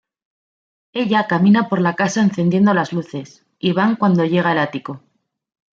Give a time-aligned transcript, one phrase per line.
[0.93, 5.03] Ella camina por la casa encendiendo las luces, y van cuando llega el ático.